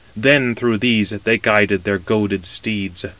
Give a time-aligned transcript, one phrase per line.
[0.17, 3.05] Then through these they guided their goaded steeds.